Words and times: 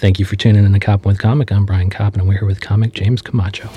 Thank 0.00 0.18
you 0.18 0.24
for 0.24 0.34
tuning 0.34 0.64
in 0.64 0.72
to 0.72 0.80
Coppin 0.80 1.08
with 1.08 1.18
Comic. 1.18 1.52
I'm 1.52 1.64
Brian 1.64 1.88
Coppin, 1.88 2.20
and 2.20 2.28
we're 2.28 2.38
here 2.38 2.48
with 2.48 2.60
comic 2.60 2.92
James 2.94 3.22
Camacho. 3.22 3.68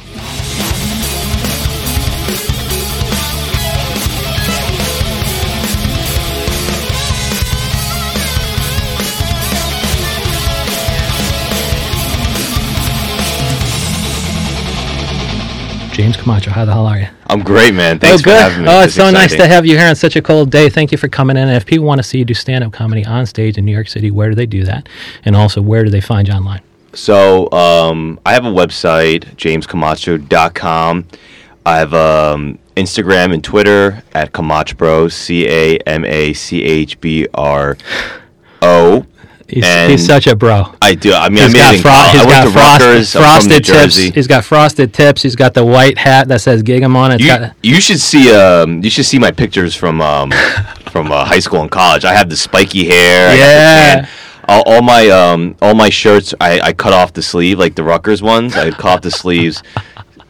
James 15.97 16.15
Camacho, 16.15 16.51
how 16.51 16.63
the 16.63 16.71
hell 16.71 16.85
are 16.85 16.99
you? 16.99 17.07
I'm 17.25 17.41
great, 17.41 17.73
man. 17.73 17.97
Thanks 17.97 18.21
oh, 18.21 18.23
good. 18.23 18.37
for 18.37 18.39
having 18.39 18.65
me. 18.65 18.69
Oh, 18.69 18.81
it's 18.81 18.89
is 18.89 18.93
so 18.93 19.09
nice 19.09 19.35
to 19.35 19.47
have 19.47 19.65
you 19.65 19.75
here 19.75 19.87
on 19.87 19.95
such 19.95 20.15
a 20.15 20.21
cold 20.21 20.51
day. 20.51 20.69
Thank 20.69 20.91
you 20.91 20.97
for 20.99 21.07
coming 21.07 21.37
in. 21.37 21.47
And 21.47 21.57
if 21.57 21.65
people 21.65 21.87
want 21.87 21.97
to 21.97 22.03
see 22.03 22.19
you 22.19 22.25
do 22.25 22.35
stand 22.35 22.63
up 22.63 22.71
comedy 22.71 23.03
on 23.03 23.25
stage 23.25 23.57
in 23.57 23.65
New 23.65 23.71
York 23.71 23.87
City, 23.87 24.11
where 24.11 24.29
do 24.29 24.35
they 24.35 24.45
do 24.45 24.63
that? 24.65 24.87
And 25.25 25.35
also, 25.35 25.59
where 25.59 25.83
do 25.83 25.89
they 25.89 25.99
find 25.99 26.27
you 26.27 26.35
online? 26.35 26.61
So, 26.93 27.51
um, 27.51 28.19
I 28.27 28.33
have 28.33 28.45
a 28.45 28.51
website, 28.51 29.23
jamescamacho.com. 29.37 31.07
I 31.65 31.77
have 31.79 31.93
um, 31.95 32.59
Instagram 32.75 33.33
and 33.33 33.43
Twitter 33.43 34.03
at 34.13 34.33
camacho 34.33 34.75
bro 34.75 35.07
C 35.07 35.47
A 35.47 35.77
M 35.77 36.05
A 36.05 36.31
C 36.33 36.63
H 36.63 37.01
B 37.01 37.27
R 37.33 37.75
O. 38.61 39.03
He's, 39.49 39.65
he's 39.65 40.05
such 40.05 40.27
a 40.27 40.35
bro. 40.35 40.73
I 40.81 40.93
do. 40.93 41.13
I 41.13 41.29
mean, 41.29 41.43
He's 41.43 41.55
I 41.55 41.71
made 41.71 41.83
got, 41.83 42.11
fro- 42.13 42.19
he's 42.19 42.53
got 42.53 42.79
Rutgers. 42.81 43.15
I'm 43.15 43.21
from 43.21 43.47
New 43.49 43.55
frosted 43.55 43.65
tips. 43.65 43.95
He's 44.15 44.27
got 44.27 44.43
frosted 44.43 44.93
tips. 44.93 45.21
He's 45.23 45.35
got 45.37 45.53
the 45.53 45.65
white 45.65 45.97
hat 45.97 46.27
that 46.27 46.41
says 46.41 46.63
Gig'em 46.63 46.95
on 46.95 47.13
it. 47.13 47.21
You, 47.21 47.27
got, 47.27 47.55
you 47.63 47.79
should 47.79 47.99
see 47.99 48.33
um 48.35 48.83
you 48.83 48.89
should 48.89 49.05
see 49.05 49.19
my 49.19 49.31
pictures 49.31 49.73
from 49.73 50.01
um 50.01 50.31
from 50.91 51.11
uh, 51.11 51.23
high 51.23 51.39
school 51.39 51.61
and 51.61 51.71
college. 51.71 52.03
I 52.03 52.13
have 52.13 52.29
the 52.29 52.35
spiky 52.37 52.87
hair. 52.87 53.29
I 53.29 53.37
got 53.37 53.47
the 53.47 54.01
Yeah. 54.03 54.09
All, 54.49 54.63
all 54.65 54.81
my 54.81 55.09
um 55.09 55.55
all 55.61 55.75
my 55.75 55.89
shirts 55.89 56.33
I, 56.41 56.59
I 56.59 56.73
cut 56.73 56.91
off 56.93 57.13
the 57.13 57.21
sleeve 57.21 57.57
like 57.57 57.75
the 57.75 57.83
Rutgers 57.83 58.21
ones. 58.21 58.55
I 58.55 58.71
cut 58.71 58.85
off 58.85 59.01
the 59.01 59.11
sleeves 59.23 59.63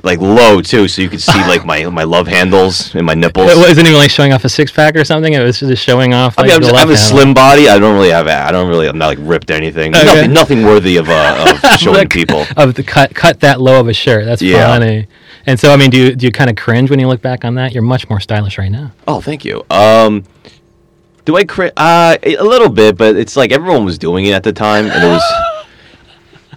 like 0.08 0.20
low 0.20 0.62
too, 0.62 0.88
so 0.88 1.02
you 1.04 1.10
could 1.10 1.22
see 1.22 1.38
like 1.42 1.64
my 1.66 1.86
my 1.90 2.04
love 2.04 2.28
handles 2.28 2.96
and 2.96 3.06
my 3.06 3.14
nipples. 3.24 3.52
it 3.52 3.58
wasn't 3.58 3.88
even 3.88 3.94
like 4.00 4.10
showing 4.10 4.34
off 4.34 4.44
a 4.46 4.50
six 4.50 4.72
pack 4.72 4.96
or 4.96 5.04
something. 5.06 5.34
It 5.34 5.44
was 5.44 5.60
just 5.60 5.84
showing 5.84 6.16
off. 6.16 6.34
I 6.40 6.44
mean, 6.44 6.52
I'm 6.54 6.62
just, 6.62 6.74
I 6.74 6.80
have 6.80 6.90
a 6.90 6.96
handle. 6.96 7.18
slim 7.20 7.34
body. 7.36 7.70
I 7.70 7.78
don't 7.78 7.94
really 7.94 8.10
have. 8.10 8.28
I 8.28 8.52
don't 8.52 8.68
really. 8.68 8.88
I'm 8.88 8.98
not 8.98 9.08
like 9.08 9.20
ripped 9.22 9.52
or 9.52 9.54
anything. 9.54 9.96
Okay. 9.96 10.06
Nothing, 10.06 10.34
nothing 10.34 10.64
worthy 10.64 10.98
of 10.98 11.08
uh, 11.10 11.58
of 11.64 11.80
showing 11.80 11.98
Look, 12.00 12.10
people. 12.10 12.46
of 12.58 12.74
the 12.74 12.84
cut 12.84 13.14
cut 13.14 13.42
that 13.42 13.62
low 13.62 13.80
of 13.80 13.88
a 13.88 13.94
shirt. 13.94 14.26
That's 14.26 14.42
Yeah. 14.42 14.66
funny. 14.68 15.08
And 15.46 15.60
so, 15.60 15.72
I 15.72 15.78
mean, 15.78 15.92
do 15.92 15.98
you 15.98 16.16
do 16.16 16.26
you 16.26 16.32
kind 16.32 16.50
of 16.50 16.56
cringe 16.56 16.90
when 16.90 17.00
you 17.00 17.08
look 17.08 17.22
back 17.22 17.46
on 17.46 17.56
that? 17.56 17.74
You're 17.74 17.84
much 17.84 18.10
more 18.10 18.20
stylish 18.20 18.58
right 18.58 18.72
now. 18.72 18.92
Oh, 19.08 19.22
thank 19.22 19.46
you. 19.46 19.64
Um, 19.70 20.24
do 21.26 21.36
I 21.36 21.44
cri- 21.44 21.72
uh 21.78 22.18
a 22.24 22.38
little 22.44 22.70
bit, 22.70 22.98
but 22.98 23.16
it's 23.18 23.36
like 23.36 23.52
everyone 23.52 23.84
was 23.86 23.98
doing 23.98 24.26
it 24.26 24.32
at 24.32 24.44
the 24.44 24.54
time, 24.54 24.86
and 24.88 25.04
it 25.04 25.08
was, 25.08 25.24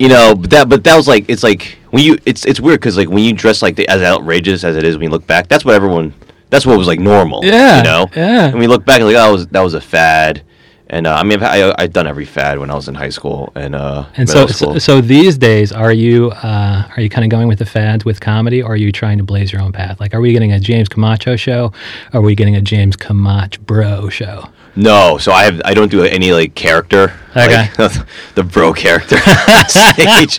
you 0.01 0.09
know, 0.09 0.35
but 0.35 0.49
that 0.49 0.69
but 0.71 0.83
that 0.85 0.97
was 0.97 1.07
like 1.07 1.27
it's 1.29 1.43
like 1.43 1.77
when 1.91 2.03
you 2.03 2.19
it's 2.25 2.47
it's 2.47 2.59
weird 2.59 2.81
because 2.81 2.97
like 2.97 3.11
when 3.11 3.23
you 3.23 3.35
dress 3.35 3.61
like 3.61 3.77
the, 3.77 3.87
as 3.87 4.01
outrageous 4.01 4.65
as 4.65 4.75
it 4.75 4.83
is 4.83 4.97
when 4.97 5.05
you 5.05 5.11
look 5.11 5.27
back, 5.27 5.47
that's 5.47 5.63
what 5.63 5.75
everyone 5.75 6.15
that's 6.49 6.65
what 6.65 6.79
was 6.79 6.89
like 6.89 6.99
normal. 6.99 7.45
Yeah, 7.45 7.77
you 7.77 7.83
know. 7.85 8.07
yeah. 8.17 8.47
And 8.47 8.59
we 8.59 8.67
look 8.67 8.87
back 8.87 9.01
and 9.01 9.05
like 9.05 9.17
oh, 9.17 9.27
that 9.27 9.31
was 9.31 9.47
that 9.49 9.61
was 9.61 9.75
a 9.75 9.81
fad. 9.81 10.43
And 10.93 11.07
uh, 11.07 11.15
I 11.15 11.23
mean, 11.23 11.41
I've, 11.41 11.43
I, 11.43 11.75
I've 11.79 11.93
done 11.93 12.07
every 12.09 12.25
fad 12.25 12.59
when 12.59 12.69
I 12.69 12.75
was 12.75 12.89
in 12.89 12.97
high 12.97 13.11
school 13.11 13.53
and 13.55 13.77
uh, 13.77 14.07
And 14.17 14.29
so, 14.29 14.49
so, 14.49 14.77
so 14.79 15.01
these 15.01 15.39
days, 15.39 15.71
are 15.71 15.93
you 15.93 16.31
uh, 16.31 16.89
are 16.97 17.01
you 17.03 17.11
kind 17.11 17.25
of 17.25 17.31
going 17.31 17.47
with 17.47 17.59
the 17.59 17.67
fads 17.67 18.05
with 18.05 18.21
comedy, 18.21 18.63
or 18.63 18.73
are 18.73 18.77
you 18.77 18.91
trying 18.93 19.19
to 19.19 19.25
blaze 19.25 19.53
your 19.53 19.61
own 19.61 19.71
path? 19.71 20.01
Like, 20.01 20.15
are 20.15 20.21
we 20.21 20.33
getting 20.33 20.51
a 20.51 20.59
James 20.59 20.89
Camacho 20.89 21.37
show? 21.37 21.73
Or 22.15 22.21
are 22.21 22.23
we 22.23 22.35
getting 22.35 22.57
a 22.57 22.61
James 22.63 22.97
Camacho 22.97 23.61
Bro 23.61 24.09
show? 24.09 24.49
No, 24.81 25.19
so 25.19 25.31
I 25.33 25.45
have 25.45 25.61
I 25.65 25.75
don't 25.75 25.91
do 25.91 26.03
any 26.05 26.33
like 26.33 26.55
character, 26.55 27.13
Okay. 27.37 27.69
like, 27.79 27.93
the 28.35 28.43
bro 28.43 28.73
character 28.73 29.17
on 29.17 29.69
stage. 29.69 30.39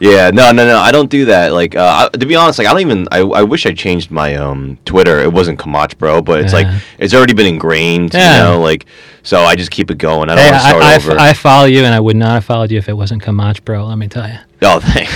Yeah, 0.00 0.30
no, 0.30 0.50
no, 0.52 0.66
no, 0.66 0.78
I 0.78 0.90
don't 0.92 1.08
do 1.10 1.26
that. 1.26 1.52
Like, 1.52 1.74
uh, 1.76 2.08
I, 2.12 2.16
to 2.16 2.26
be 2.26 2.34
honest, 2.34 2.58
like 2.58 2.66
I 2.68 2.72
don't 2.72 2.80
even. 2.80 3.08
I, 3.12 3.20
I 3.20 3.42
wish 3.42 3.64
I 3.66 3.72
changed 3.72 4.10
my 4.10 4.34
um 4.34 4.78
Twitter. 4.84 5.20
It 5.20 5.32
wasn't 5.32 5.58
Camacho 5.58 5.96
Bro, 5.98 6.22
but 6.22 6.40
it's 6.40 6.52
Yeah. 6.52 6.58
like 6.72 6.82
it's 6.98 7.14
already 7.14 7.34
been 7.34 7.46
ingrained. 7.46 8.12
Yeah. 8.14 8.36
You 8.36 8.42
know, 8.44 8.60
like 8.60 8.86
so 9.22 9.40
I 9.42 9.56
just 9.56 9.70
keep 9.70 9.90
it 9.90 9.98
going. 9.98 10.28
I 10.30 10.34
don't 10.34 10.44
Hey, 10.44 10.50
want 10.50 10.62
to 10.62 10.68
start 10.68 10.82
I, 10.82 10.92
I, 10.92 10.96
over. 10.96 11.12
I 11.18 11.32
follow 11.32 11.66
you, 11.66 11.84
and 11.84 11.94
I 11.94 12.00
would 12.00 12.16
not 12.16 12.32
have 12.32 12.44
followed 12.44 12.70
you 12.70 12.78
if 12.78 12.88
it 12.88 12.92
wasn't 12.94 13.22
Camacho 13.22 13.62
Bro. 13.64 13.86
Let 13.86 13.96
me 13.98 14.08
tell 14.08 14.28
you, 14.28 14.36
oh, 14.62 14.80
thank. 14.80 15.08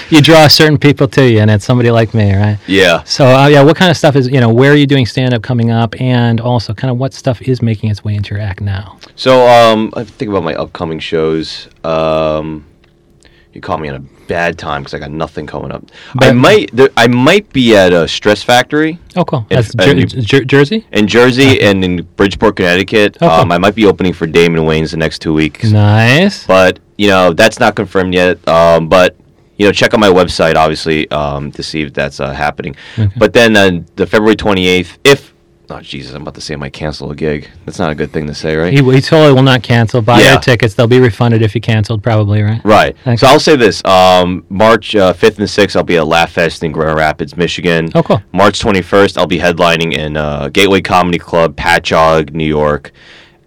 you 0.10 0.20
draw 0.20 0.48
certain 0.48 0.78
people 0.78 1.06
to 1.08 1.28
you, 1.30 1.38
and 1.40 1.50
it's 1.50 1.64
somebody 1.64 1.90
like 1.90 2.12
me, 2.14 2.34
right? 2.34 2.58
yeah. 2.66 3.02
So, 3.04 3.24
uh, 3.26 3.46
yeah, 3.46 3.62
what 3.62 3.76
kind 3.76 3.90
of 3.90 3.96
stuff 3.96 4.16
is 4.16 4.28
you 4.28 4.40
know? 4.40 4.52
Where 4.52 4.72
are 4.72 4.76
you 4.76 4.86
doing 4.86 5.06
stand 5.06 5.32
up 5.34 5.42
coming 5.42 5.70
up, 5.70 6.00
and 6.00 6.40
also 6.40 6.74
kind 6.74 6.90
of 6.90 6.98
what 6.98 7.12
stuff 7.14 7.40
is 7.42 7.60
making 7.62 7.90
its 7.90 8.02
way 8.02 8.14
into 8.14 8.34
your 8.34 8.42
act 8.42 8.60
now? 8.60 8.98
So 9.14 9.46
um, 9.46 9.92
I 9.94 10.02
think 10.04 10.30
about 10.30 10.42
my 10.42 10.54
upcoming 10.54 10.98
shows. 10.98 11.68
Um, 11.84 12.64
you 13.56 13.60
caught 13.62 13.80
me 13.80 13.88
on 13.88 13.94
a 13.96 14.00
bad 14.28 14.58
time 14.58 14.82
because 14.82 14.94
I 14.94 14.98
got 14.98 15.10
nothing 15.10 15.46
coming 15.46 15.72
up. 15.72 15.84
I 16.18 16.30
might. 16.32 16.70
There, 16.76 16.90
I 16.96 17.06
might 17.08 17.52
be 17.52 17.74
at 17.74 17.92
a 17.92 18.06
Stress 18.06 18.42
Factory. 18.42 18.98
Oh, 19.16 19.24
cool. 19.24 19.46
If- 19.50 19.68
That's 19.72 19.86
Jer- 19.86 19.96
you- 19.96 20.06
Jer- 20.06 20.44
Jersey. 20.44 20.86
in 20.92 21.06
Jersey 21.08 21.60
and 21.62 21.82
in 21.84 22.02
Bridgeport, 22.16 22.56
Connecticut. 22.56 23.16
Oh, 23.20 23.28
cool. 23.28 23.30
Um, 23.30 23.52
I 23.52 23.58
might 23.58 23.74
be 23.74 23.86
opening 23.86 24.12
for 24.12 24.26
Damon 24.26 24.62
Wayans 24.64 24.90
the 24.90 24.98
next 24.98 25.20
two 25.20 25.32
weeks, 25.34 25.70
Nice. 25.70 26.46
but 26.46 26.78
you 26.98 27.08
know 27.08 27.32
that's 27.32 27.58
not 27.58 27.74
confirmed 27.74 28.14
yet. 28.14 28.46
Um, 28.48 28.88
but 28.88 29.16
you 29.56 29.64
know, 29.66 29.72
check 29.72 29.94
out 29.94 30.00
my 30.00 30.10
website 30.10 30.54
obviously 30.56 31.10
um, 31.10 31.50
to 31.52 31.62
see 31.62 31.80
if 31.82 31.94
that's 31.94 32.20
uh, 32.20 32.32
happening. 32.32 32.76
But 33.16 33.32
then 33.32 33.56
uh, 33.56 33.80
the 33.96 34.06
February 34.06 34.36
twenty 34.36 34.66
eighth, 34.66 34.98
if 35.04 35.32
oh 35.70 35.80
Jesus, 35.80 36.14
I'm 36.14 36.22
about 36.22 36.34
to 36.34 36.40
say 36.40 36.54
I 36.54 36.56
might 36.56 36.72
cancel 36.72 37.10
a 37.10 37.14
gig. 37.14 37.48
That's 37.64 37.78
not 37.78 37.90
a 37.90 37.94
good 37.94 38.12
thing 38.12 38.26
to 38.26 38.34
say, 38.34 38.56
right? 38.56 38.72
He, 38.72 38.78
he 38.82 39.00
totally 39.00 39.32
will 39.32 39.42
not 39.42 39.62
cancel. 39.62 40.02
Buy 40.02 40.20
Yeah. 40.20 40.32
your 40.32 40.40
tickets; 40.40 40.74
they'll 40.74 40.86
be 40.86 41.00
refunded 41.00 41.42
if 41.42 41.54
you 41.54 41.60
canceled, 41.60 42.02
probably, 42.02 42.42
right? 42.42 42.60
Right. 42.64 42.96
Okay. 43.02 43.16
So 43.16 43.26
I'll 43.26 43.40
say 43.40 43.56
this: 43.56 43.84
um, 43.84 44.44
March 44.48 44.94
uh, 44.96 45.12
fifth 45.12 45.38
and 45.38 45.48
sixth, 45.50 45.76
I'll 45.76 45.82
be 45.84 45.96
at 45.96 46.06
Laugh 46.06 46.32
Fest 46.32 46.62
in 46.62 46.72
Grand 46.72 46.96
Rapids, 46.96 47.36
Michigan. 47.36 47.90
Oh, 47.94 48.02
cool. 48.02 48.22
March 48.32 48.60
twenty 48.60 48.82
first, 48.82 49.18
I'll 49.18 49.26
be 49.26 49.38
headlining 49.38 49.94
in 49.94 50.16
uh, 50.16 50.48
Gateway 50.48 50.80
Comedy 50.80 51.18
Club, 51.18 51.56
Patchogue, 51.56 52.32
New 52.32 52.46
York. 52.46 52.92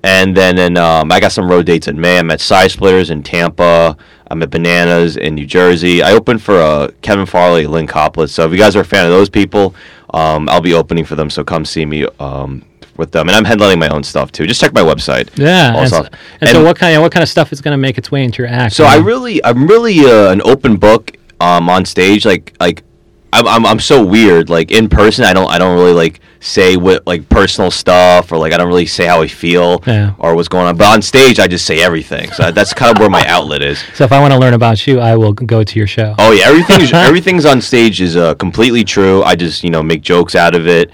And 0.03 0.35
then 0.35 0.57
in, 0.57 0.77
um, 0.77 1.11
I 1.11 1.19
got 1.19 1.31
some 1.31 1.49
road 1.49 1.65
dates 1.65 1.87
in 1.87 1.99
May. 1.99 2.19
I'm 2.19 2.31
at 2.31 2.39
Side 2.39 2.71
Splitters 2.71 3.09
in 3.09 3.21
Tampa. 3.21 3.97
I'm 4.31 4.41
at 4.43 4.49
Bananas 4.49 5.17
in 5.17 5.35
New 5.35 5.45
Jersey. 5.45 6.01
I 6.01 6.13
opened 6.13 6.41
for 6.41 6.57
uh, 6.57 6.89
Kevin 7.01 7.25
Farley, 7.25 7.67
Lynne 7.67 7.87
Koplitz. 7.87 8.29
So 8.29 8.45
if 8.45 8.51
you 8.51 8.57
guys 8.57 8.75
are 8.75 8.81
a 8.81 8.85
fan 8.85 9.05
of 9.05 9.11
those 9.11 9.29
people, 9.29 9.75
um, 10.13 10.47
I'll 10.49 10.61
be 10.61 10.73
opening 10.73 11.03
for 11.03 11.15
them. 11.15 11.29
So 11.29 11.43
come 11.43 11.65
see 11.65 11.85
me 11.85 12.05
um, 12.19 12.63
with 12.95 13.11
them. 13.11 13.27
And 13.27 13.35
I'm 13.35 13.43
headlining 13.43 13.79
my 13.79 13.89
own 13.89 14.03
stuff 14.03 14.31
too. 14.31 14.45
Just 14.45 14.61
check 14.61 14.73
my 14.73 14.81
website. 14.81 15.29
Yeah. 15.35 15.75
And, 15.75 15.89
so, 15.89 16.07
and 16.41 16.49
so 16.49 16.63
what 16.63 16.77
kind 16.77 16.95
of 16.95 17.01
what 17.01 17.11
kind 17.11 17.23
of 17.23 17.29
stuff 17.29 17.51
is 17.51 17.59
going 17.59 17.73
to 17.73 17.77
make 17.77 17.97
its 17.97 18.11
way 18.11 18.23
into 18.23 18.43
your 18.43 18.51
act? 18.51 18.75
so 18.75 18.83
you 18.83 18.89
I 18.89 18.97
really, 18.97 19.43
I'm 19.43 19.67
really 19.67 19.99
uh, 19.99 20.31
an 20.31 20.41
open 20.43 20.77
book 20.77 21.17
um, 21.41 21.69
on 21.69 21.85
stage. 21.85 22.25
Like, 22.25 22.55
like 22.59 22.83
I'm, 23.31 23.47
I'm, 23.47 23.65
I'm 23.65 23.79
so 23.79 24.03
weird. 24.05 24.49
Like 24.49 24.71
in 24.71 24.89
person, 24.89 25.23
I 25.25 25.33
don't, 25.33 25.49
I 25.51 25.57
don't 25.57 25.77
really 25.77 25.93
like 25.93 26.19
say 26.41 26.77
what 26.77 27.05
like 27.05 27.27
personal 27.29 27.69
stuff 27.69 28.31
or 28.31 28.37
like 28.37 28.53
I 28.53 28.57
don't 28.57 28.69
really 28.69 28.85
say 28.85 29.05
how 29.05 29.21
I 29.21 29.27
feel 29.27 29.83
Yeah. 29.85 30.13
or 30.17 30.35
what's 30.35 30.47
going 30.47 30.67
on. 30.67 30.77
But 30.77 30.87
on 30.87 31.01
stage, 31.01 31.37
I 31.39 31.47
just 31.47 31.65
say 31.65 31.81
everything. 31.81 32.31
So 32.31 32.51
that's 32.51 32.73
kind 32.73 32.91
of 32.95 32.99
where 32.99 33.09
my 33.09 33.25
outlet 33.27 33.61
is. 33.61 33.83
So 33.93 34.05
if 34.05 34.11
I 34.13 34.19
want 34.21 34.31
to 34.33 34.39
learn 34.39 34.53
about 34.53 34.87
you, 34.87 34.99
I 34.99 35.15
will 35.17 35.33
go 35.33 35.63
to 35.63 35.77
your 35.79 35.87
show. 35.87 36.15
Oh 36.17 36.31
yeah, 36.31 36.45
everything's 36.47 36.93
everything's 37.09 37.45
on 37.45 37.61
stage 37.61 37.99
is 38.01 38.15
uh, 38.15 38.33
completely 38.35 38.83
true. 38.85 39.21
I 39.23 39.35
just 39.35 39.63
you 39.63 39.69
know 39.69 39.83
make 39.83 40.01
jokes 40.01 40.35
out 40.35 40.55
of 40.55 40.67
it. 40.67 40.91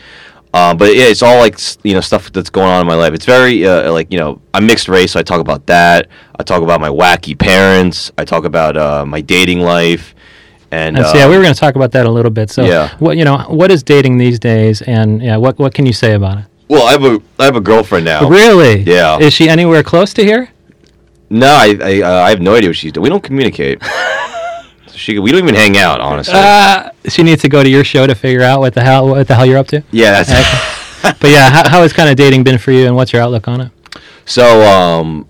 Uh, 0.53 0.73
but 0.73 0.95
yeah, 0.95 1.03
it's 1.03 1.21
all 1.21 1.37
like 1.37 1.59
you 1.83 1.93
know 1.93 2.01
stuff 2.01 2.31
that's 2.31 2.49
going 2.49 2.67
on 2.67 2.81
in 2.81 2.87
my 2.87 2.95
life. 2.95 3.13
It's 3.13 3.25
very 3.25 3.67
uh, 3.67 3.91
like 3.91 4.11
you 4.11 4.17
know 4.17 4.41
I'm 4.53 4.65
mixed 4.65 4.87
race, 4.89 5.11
so 5.11 5.19
I 5.19 5.23
talk 5.23 5.39
about 5.41 5.67
that. 5.67 6.07
I 6.39 6.43
talk 6.43 6.63
about 6.63 6.81
my 6.81 6.89
wacky 6.89 7.37
parents. 7.37 8.11
I 8.17 8.25
talk 8.25 8.45
about 8.45 8.75
uh, 8.77 9.05
my 9.05 9.21
dating 9.21 9.59
life, 9.59 10.14
and, 10.71 10.97
And 10.97 11.05
uh, 11.05 11.11
so 11.11 11.17
yeah, 11.17 11.27
we 11.29 11.35
were 11.37 11.41
going 11.43 11.53
to 11.53 11.59
talk 11.59 11.75
about 11.75 11.91
that 11.91 12.05
a 12.05 12.11
little 12.11 12.31
bit. 12.31 12.49
So 12.49 12.65
Yeah. 12.65 12.95
what 12.99 13.17
you 13.17 13.25
know, 13.25 13.37
what 13.47 13.71
is 13.71 13.83
dating 13.83 14.17
these 14.17 14.39
days, 14.39 14.81
and 14.81 15.21
yeah, 15.21 15.37
what 15.37 15.57
what 15.59 15.73
can 15.73 15.85
you 15.85 15.93
say 15.93 16.13
about 16.13 16.37
it? 16.39 16.45
well, 16.67 16.87
I 16.87 16.91
have 16.91 17.03
a 17.03 17.21
I 17.39 17.45
have 17.45 17.55
a 17.55 17.61
girlfriend 17.61 18.05
now. 18.05 18.27
Really? 18.27 18.81
Yeah. 18.81 19.19
Is 19.19 19.33
she 19.33 19.47
anywhere 19.49 19.83
close 19.83 20.13
to 20.15 20.23
here? 20.23 20.49
No, 21.29 21.47
I 21.47 21.77
I, 21.81 22.01
uh, 22.01 22.25
I 22.27 22.29
have 22.29 22.41
no 22.41 22.55
idea 22.55 22.69
what 22.69 22.75
she's 22.77 22.91
doing. 22.91 23.03
We 23.03 23.09
don't 23.09 23.23
communicate. 23.23 23.81
She 24.95 25.19
we 25.19 25.29
don't 25.31 25.43
even 25.43 25.55
hang 25.55 25.77
out, 25.77 25.99
honestly. 25.99 26.33
Uh, 26.37 26.89
she 27.09 27.21
needs 27.21 27.41
to 27.41 27.49
go 27.49 27.61
to 27.61 27.69
your 27.69 27.83
show 27.83 28.07
to 28.07 28.15
figure 28.15 28.41
out 28.43 28.61
what 28.61 28.73
the 28.73 28.81
hell 28.81 29.09
what 29.09 29.27
the 29.27 29.35
hell 29.35 29.45
you're 29.45 29.57
up 29.57 29.67
to. 29.67 29.83
yeah, 29.91 30.23
that's 30.23 30.29
But 31.19 31.29
yeah, 31.31 31.49
how, 31.49 31.69
how 31.69 31.81
has 31.81 31.91
kind 31.91 32.09
of 32.09 32.15
dating 32.15 32.43
been 32.45 32.57
for 32.57 32.71
you, 32.71 32.85
and 32.87 32.95
what's 32.95 33.11
your 33.11 33.21
outlook 33.21 33.47
on 33.49 33.59
it? 33.61 33.71
So, 34.25 34.61
um, 34.63 35.27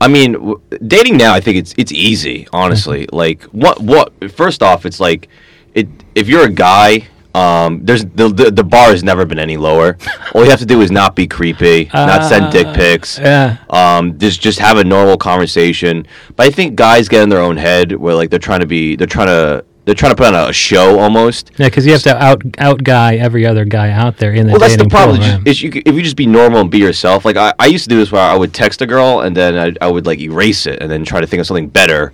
I 0.00 0.08
mean, 0.08 0.32
w- 0.32 0.60
dating 0.86 1.16
now, 1.16 1.32
I 1.34 1.40
think 1.40 1.56
it's 1.56 1.74
it's 1.76 1.92
easy, 1.92 2.46
honestly. 2.52 3.06
Like, 3.12 3.42
what 3.44 3.80
what? 3.80 4.12
First 4.32 4.62
off, 4.62 4.84
it's 4.86 5.00
like, 5.00 5.28
it 5.74 5.88
if 6.14 6.28
you're 6.28 6.44
a 6.44 6.50
guy, 6.50 7.08
um, 7.34 7.80
there's 7.84 8.04
the, 8.04 8.28
the 8.28 8.50
the 8.50 8.64
bar 8.64 8.90
has 8.90 9.02
never 9.02 9.24
been 9.24 9.38
any 9.38 9.56
lower. 9.56 9.96
All 10.34 10.44
you 10.44 10.50
have 10.50 10.58
to 10.60 10.66
do 10.66 10.80
is 10.82 10.90
not 10.90 11.16
be 11.16 11.26
creepy, 11.26 11.90
not 11.92 12.24
send 12.28 12.52
dick 12.52 12.66
pics. 12.74 13.18
Yeah. 13.18 13.56
Um, 13.70 14.18
just 14.18 14.40
just 14.40 14.58
have 14.58 14.76
a 14.78 14.84
normal 14.84 15.16
conversation. 15.16 16.06
But 16.36 16.46
I 16.46 16.50
think 16.50 16.76
guys 16.76 17.08
get 17.08 17.22
in 17.22 17.28
their 17.28 17.40
own 17.40 17.56
head 17.56 17.92
where 17.92 18.14
like 18.14 18.30
they're 18.30 18.38
trying 18.38 18.60
to 18.60 18.66
be, 18.66 18.96
they're 18.96 19.06
trying 19.06 19.28
to 19.28 19.64
they're 19.86 19.94
trying 19.94 20.10
to 20.12 20.16
put 20.16 20.26
on 20.34 20.50
a 20.50 20.52
show 20.52 20.98
almost. 20.98 21.52
Yeah, 21.56 21.68
because 21.68 21.86
you 21.86 21.92
have 21.92 22.02
to 22.02 22.22
out 22.22 22.42
out 22.58 22.82
guy 22.84 23.14
every 23.16 23.46
other 23.46 23.64
guy 23.64 23.90
out 23.92 24.18
there 24.18 24.32
in 24.34 24.46
the 24.46 24.52
Well, 24.52 24.60
that's 24.60 24.76
the 24.76 24.86
problem. 24.88 25.46
is 25.46 25.62
you, 25.62 25.70
if 25.86 25.94
you 25.94 26.02
just 26.02 26.16
be 26.16 26.26
normal 26.26 26.60
and 26.60 26.70
be 26.70 26.78
yourself, 26.78 27.24
like 27.24 27.36
I, 27.36 27.54
I 27.58 27.66
used 27.66 27.84
to 27.84 27.88
do 27.90 27.96
this 27.96 28.12
where 28.12 28.20
I 28.20 28.36
would 28.36 28.52
text 28.52 28.82
a 28.82 28.86
girl 28.86 29.20
and 29.20 29.34
then 29.34 29.56
I, 29.56 29.86
I 29.86 29.88
would 29.90 30.04
like 30.04 30.18
erase 30.18 30.66
it 30.66 30.82
and 30.82 30.90
then 30.90 31.04
try 31.04 31.20
to 31.20 31.26
think 31.26 31.40
of 31.40 31.46
something 31.46 31.68
better, 31.68 32.12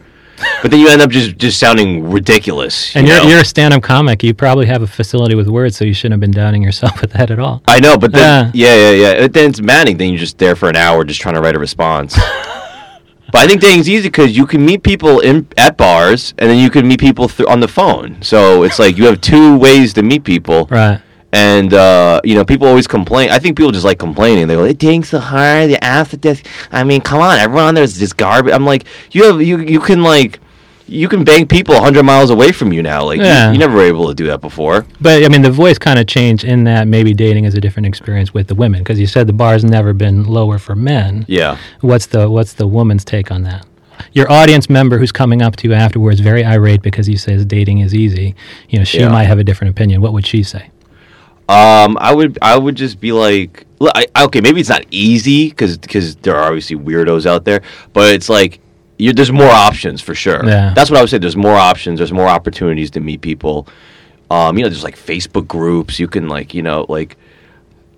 but 0.61 0.71
then 0.71 0.81
you 0.81 0.89
end 0.89 1.01
up 1.01 1.11
just 1.11 1.39
just 1.39 1.59
sounding 1.59 2.11
ridiculous. 2.11 2.95
And 2.95 3.07
you 3.07 3.15
you're, 3.15 3.23
know? 3.23 3.29
you're 3.31 3.41
a 3.41 3.45
stand-up 3.45 3.83
comic. 3.83 4.23
You 4.23 4.35
probably 4.35 4.67
have 4.67 4.83
a 4.83 4.87
facility 4.87 5.35
with 5.35 5.49
words, 5.49 5.75
so 5.77 5.85
you 5.87 5.95
shouldn't 5.95 6.13
have 6.13 6.21
been 6.21 6.31
doubting 6.31 6.63
yourself 6.63 7.01
with 7.01 7.13
that 7.13 7.31
at 7.31 7.39
all. 7.39 7.63
I 7.69 7.81
know, 7.81 7.97
but 7.97 8.13
then, 8.13 8.51
Yeah. 8.55 8.75
yeah, 8.75 8.91
yeah, 8.91 9.13
yeah. 9.21 9.29
Then 9.29 9.49
it's 9.51 9.61
maddening. 9.63 9.97
Then 9.97 10.11
you're 10.11 10.19
just 10.19 10.37
there 10.37 10.57
for 10.57 10.69
an 10.69 10.77
hour 10.77 11.05
just 11.05 11.21
trying 11.23 11.37
to 11.37 11.41
write 11.41 11.57
a 11.57 11.59
response. 11.59 12.19
but 13.33 13.41
I 13.41 13.47
think 13.47 13.63
dating's 13.63 13.89
easy 13.89 14.09
because 14.09 14.37
you 14.37 14.47
can 14.47 14.65
meet 14.65 14.83
people 14.83 15.21
in 15.21 15.49
at 15.57 15.79
bars, 15.79 16.35
and 16.39 16.51
then 16.51 16.59
you 16.59 16.71
can 16.71 16.87
meet 16.87 17.01
people 17.01 17.29
through 17.29 17.49
on 17.49 17.61
the 17.61 17.67
phone. 17.67 18.21
So 18.23 18.63
it's 18.63 18.79
like 18.79 18.99
you 18.99 19.07
have 19.07 19.23
two 19.23 19.57
ways 19.57 19.95
to 19.95 20.03
meet 20.03 20.23
people. 20.23 20.67
Right. 20.71 21.01
And 21.33 21.73
uh, 21.73 22.21
you 22.25 22.35
know, 22.35 22.45
people 22.45 22.69
always 22.69 22.87
complain. 22.87 23.31
I 23.31 23.39
think 23.39 23.57
people 23.57 23.73
just 23.73 23.87
like 23.87 23.99
complaining. 23.99 24.49
They 24.49 24.55
go, 24.55 24.65
"It 24.65 24.79
dating's 24.79 25.09
so 25.09 25.19
hard. 25.19 25.71
The 25.71 25.83
ass, 25.83 26.11
this." 26.11 26.43
I 26.71 26.85
mean, 26.85 27.01
come 27.01 27.23
on, 27.23 27.39
everyone 27.39 27.65
on 27.65 27.75
there 27.75 27.83
is 27.85 27.99
just 27.99 28.19
garbage. 28.19 28.53
I'm 28.53 28.67
like, 28.67 28.85
you 29.13 29.25
have 29.25 29.41
you 29.41 29.59
you 29.59 29.81
can 29.81 30.03
like. 30.03 30.39
You 30.89 31.09
can 31.09 31.25
bang 31.25 31.47
people 31.47 31.75
100 31.75 32.03
miles 32.03 32.31
away 32.31 32.53
from 32.53 32.73
you 32.73 32.83
now. 32.83 33.05
Like, 33.05 33.19
you- 33.19 33.25
Yeah. 33.25 33.53
you, 33.53 33.59
never 33.59 33.77
were 33.77 33.85
able 33.85 34.09
to 34.09 34.15
do 34.15 34.27
that 34.27 34.41
before. 34.41 34.85
But 35.01 35.25
I 35.25 35.29
mean, 35.29 35.43
the 35.43 35.51
voice 35.51 35.79
kind 35.79 35.99
of 35.99 36.07
changed 36.07 36.45
in 36.45 36.65
that 36.65 36.87
maybe 36.89 37.15
dating 37.15 37.45
is 37.45 37.55
a 37.55 37.61
different 37.61 37.87
experience 37.87 38.35
with 38.35 38.49
the 38.49 38.55
women 38.55 38.81
because 38.81 38.99
you 39.01 39.07
said 39.07 39.27
the 39.27 39.33
bar's 39.33 39.65
never 39.65 39.93
been 39.93 40.25
lower 40.25 40.59
for 40.59 40.75
men. 40.75 41.25
Yeah. 41.29 41.57
What's 41.81 42.07
the 42.07 42.29
what's 42.31 42.55
the 42.55 42.67
woman's 42.67 43.05
take 43.05 43.31
on 43.31 43.43
that? 43.43 43.65
Your 44.13 44.31
audience 44.31 44.69
member 44.69 44.99
who's 44.99 45.13
coming 45.13 45.43
up 45.43 45.55
to 45.57 45.69
you 45.69 45.75
afterwards, 45.75 46.19
very 46.21 46.45
irate 46.45 46.83
because 46.83 47.07
he 47.07 47.17
says 47.17 47.45
dating 47.45 47.79
is 47.79 47.95
easy. 47.95 48.35
You 48.69 48.79
know, 48.79 48.85
she 48.85 48.99
Yeah. 48.99 49.09
might 49.09 49.25
have 49.25 49.39
a 49.39 49.45
different 49.45 49.71
opinion. 49.71 50.01
What 50.01 50.13
would 50.13 50.27
she 50.27 50.43
say? 50.43 50.71
Um, 51.49 51.99
I 52.01 52.15
would 52.15 52.39
I 52.43 52.57
would 52.57 52.75
just 52.77 53.01
be 53.01 53.13
like, 53.13 53.67
look, 53.79 53.93
I, 53.95 54.07
okay, 54.25 54.41
maybe 54.41 54.61
it's 54.61 54.69
not 54.69 54.85
easy 54.91 55.51
because 55.51 55.77
because 55.79 56.17
there 56.17 56.35
are 56.37 56.45
obviously 56.45 56.77
weirdos 56.77 57.27
out 57.27 57.45
there, 57.45 57.63
but 57.93 58.13
it's 58.15 58.29
like 58.29 58.61
you 59.03 59.13
there's 59.13 59.33
more 59.33 59.51
options 59.69 59.99
for 60.07 60.15
sure. 60.15 60.41
Yeah. 60.47 60.73
That's 60.77 60.91
what 60.91 60.99
I 60.99 61.03
would 61.03 61.11
say. 61.11 61.19
There's 61.19 61.37
more 61.49 61.59
options. 61.73 61.99
There's 62.01 62.13
more 62.13 62.29
opportunities 62.39 62.91
to 62.93 63.01
meet 63.01 63.21
people. 63.31 63.57
Um, 64.31 64.57
you 64.57 64.63
know, 64.65 64.71
there's 64.71 64.85
like 64.91 64.97
Facebook 65.13 65.47
groups. 65.47 65.99
You 66.03 66.09
can 66.09 66.29
like 66.37 66.55
you 66.55 66.63
know 66.63 66.87
like 66.89 67.17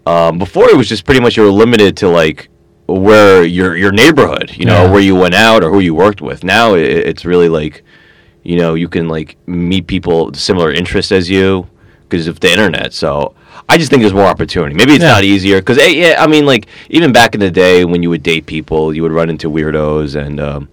um, 0.06 0.38
before 0.38 0.68
it 0.68 0.76
was 0.76 0.88
just 0.88 1.04
pretty 1.04 1.20
much 1.20 1.36
you 1.36 1.42
were 1.44 1.50
limited 1.64 1.96
to 1.98 2.08
like 2.08 2.48
where 2.86 3.44
your 3.44 3.76
your 3.76 3.92
neighborhood, 3.92 4.48
you 4.56 4.66
know, 4.66 4.84
Yeah. 4.84 4.90
where 4.92 5.00
you 5.00 5.14
went 5.14 5.34
out 5.34 5.64
or 5.64 5.70
who 5.70 5.80
you 5.80 5.94
worked 5.94 6.20
with. 6.20 6.44
Now 6.44 6.74
it, 6.74 6.84
it's 7.10 7.24
really 7.24 7.48
like 7.48 7.82
you 8.42 8.58
know 8.58 8.74
you 8.74 8.88
can 8.88 9.08
like 9.08 9.36
meet 9.46 9.86
people 9.86 10.32
similar 10.34 10.70
interests 10.70 11.10
as 11.12 11.30
you 11.30 11.66
because 12.08 12.28
of 12.28 12.40
the 12.40 12.50
internet 12.52 12.92
so 12.92 13.34
i 13.70 13.78
just 13.78 13.88
think 13.90 14.02
there's 14.02 14.12
more 14.12 14.26
opportunity 14.34 14.74
maybe 14.74 14.92
it's 14.92 15.02
Yeah. 15.02 15.12
not 15.16 15.24
easier 15.24 15.58
because 15.62 15.78
yeah 15.78 16.16
i 16.22 16.26
mean 16.26 16.44
like 16.44 16.66
even 16.90 17.10
back 17.10 17.32
in 17.34 17.40
the 17.40 17.50
day 17.50 17.86
when 17.86 18.02
you 18.02 18.10
would 18.10 18.22
date 18.22 18.44
people 18.44 18.92
you 18.94 19.02
would 19.02 19.12
run 19.12 19.30
into 19.30 19.48
weirdos 19.50 20.14
and 20.14 20.38
um, 20.40 20.68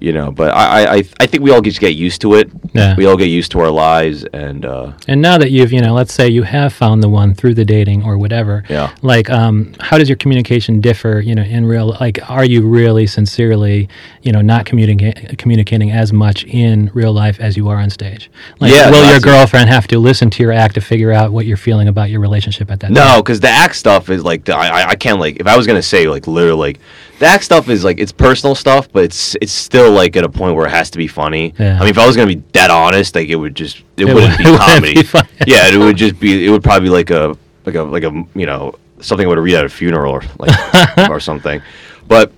you 0.00 0.12
know 0.12 0.30
but 0.30 0.54
I, 0.54 0.96
I 0.98 1.02
I- 1.20 1.26
think 1.26 1.42
we 1.42 1.50
all 1.50 1.60
just 1.60 1.80
get 1.80 1.94
used 1.94 2.20
to 2.22 2.34
it 2.34 2.50
Yeah. 2.72 2.94
we 2.96 3.06
all 3.06 3.16
get 3.16 3.28
used 3.28 3.50
to 3.52 3.60
our 3.60 3.70
lives 3.70 4.24
and 4.32 4.64
uh, 4.64 4.92
And 5.06 5.20
now 5.22 5.36
that 5.38 5.50
you've, 5.50 5.72
you 5.72 5.80
know, 5.80 5.94
let's 5.94 6.12
say 6.12 6.28
you 6.28 6.42
have 6.44 6.72
found 6.72 7.02
the 7.02 7.08
one 7.08 7.34
through 7.34 7.54
the 7.54 7.64
dating 7.64 8.04
or 8.04 8.16
whatever. 8.18 8.62
Yeah. 8.68 8.92
Like, 9.02 9.28
um, 9.30 9.74
how 9.80 9.96
does 9.98 10.08
your 10.08 10.16
communication 10.16 10.80
differ? 10.80 11.20
You 11.20 11.34
know, 11.34 11.42
in 11.42 11.64
real, 11.64 11.96
like, 12.00 12.18
are 12.30 12.44
you 12.44 12.60
really 12.62 13.06
sincerely, 13.06 13.88
you 14.22 14.32
know, 14.32 14.40
not 14.40 14.64
communicating 14.66 15.36
communicating 15.36 15.90
as 15.90 16.12
much 16.12 16.44
in 16.44 16.90
real 16.94 17.12
life 17.12 17.40
as 17.40 17.56
you 17.56 17.68
are 17.68 17.76
on 17.76 17.90
stage? 17.90 18.30
Like, 18.60 18.72
Yeah, 18.72 18.90
will 18.90 19.08
your 19.10 19.20
girlfriend 19.20 19.68
have 19.70 19.86
to 19.88 19.98
listen 19.98 20.30
to 20.30 20.42
your 20.42 20.52
act 20.52 20.74
to 20.74 20.80
figure 20.80 21.12
out 21.12 21.32
what 21.32 21.46
you're 21.46 21.56
feeling 21.68 21.88
about 21.88 22.10
your 22.10 22.20
relationship 22.20 22.70
at 22.70 22.80
that? 22.80 22.90
No, 22.90 23.20
because 23.22 23.40
the 23.40 23.48
act 23.48 23.76
stuff 23.76 24.08
is 24.10 24.22
like 24.24 24.44
the, 24.44 24.54
I 24.56 24.66
I- 24.82 24.88
I 24.90 24.94
can't 24.96 25.20
like 25.20 25.36
if 25.40 25.46
I 25.46 25.56
was 25.56 25.66
gonna 25.66 25.82
say 25.82 26.08
like 26.08 26.26
literally 26.26 26.58
like 26.68 26.78
the 27.18 27.26
act 27.26 27.44
stuff 27.44 27.68
is 27.68 27.82
like 27.84 27.98
it's 27.98 28.12
personal 28.12 28.54
stuff, 28.54 28.88
but 28.92 29.02
it's 29.04 29.36
it's 29.42 29.52
still 29.52 29.87
like 29.90 30.16
at 30.16 30.24
a 30.24 30.28
point 30.28 30.54
where 30.56 30.66
it 30.66 30.70
has 30.70 30.90
to 30.90 30.98
be 30.98 31.06
funny. 31.08 31.54
Yeah. 31.58 31.76
I 31.76 31.80
mean, 31.80 31.88
if 31.90 31.98
I 31.98 32.06
was 32.06 32.16
gonna 32.16 32.28
be 32.28 32.36
dead 32.36 32.70
honest, 32.70 33.14
like 33.14 33.28
it 33.28 33.36
would 33.36 33.54
just 33.54 33.78
it, 33.96 34.08
It 34.08 34.14
wouldn't 34.14 34.30
would- 34.32 34.38
be 34.38 34.44
it 34.48 34.50
wouldn't 34.50 34.60
comedy. 34.60 34.94
be 35.02 35.50
yeah, 35.52 35.68
it 35.68 35.78
would 35.78 35.96
just 35.96 36.18
be 36.20 36.46
it 36.46 36.50
would 36.50 36.62
probably 36.62 36.88
be 36.88 36.92
like 36.94 37.10
a 37.10 37.36
like 37.66 37.74
a 37.74 37.82
like 37.82 38.04
a 38.04 38.24
you 38.34 38.46
know 38.46 38.74
something 39.00 39.26
I 39.26 39.28
would 39.28 39.38
read 39.38 39.54
at 39.54 39.64
a 39.64 39.68
funeral 39.68 40.12
or 40.12 40.22
like 40.38 41.08
or 41.10 41.20
something. 41.20 41.60
But 42.06 42.32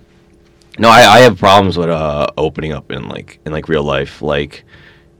no, 0.78 0.88
I, 0.88 1.00
I 1.00 1.18
have 1.20 1.38
problems 1.38 1.76
with 1.78 1.88
uh 1.90 2.26
opening 2.36 2.72
up 2.72 2.90
in 2.90 3.08
like 3.08 3.38
in 3.46 3.52
like 3.52 3.68
real 3.68 3.84
life 3.84 4.22
like. 4.22 4.64